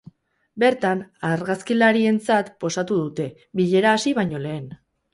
[0.63, 3.31] Bertan, argazkilarientzat posatu dute,
[3.63, 4.71] bilera hasi baino lehen.